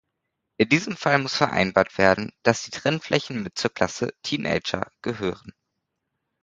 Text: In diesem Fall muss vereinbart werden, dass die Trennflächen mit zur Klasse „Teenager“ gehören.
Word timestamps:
In 0.57 0.67
diesem 0.69 0.97
Fall 0.97 1.19
muss 1.19 1.35
vereinbart 1.35 1.99
werden, 1.99 2.31
dass 2.41 2.63
die 2.63 2.71
Trennflächen 2.71 3.43
mit 3.43 3.59
zur 3.59 3.71
Klasse 3.71 4.09
„Teenager“ 4.23 4.89
gehören. 5.03 5.53